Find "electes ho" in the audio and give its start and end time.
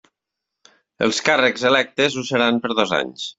1.73-2.25